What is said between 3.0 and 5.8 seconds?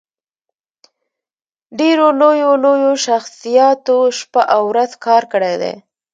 شخصياتو شپه او ورځ کار کړی دی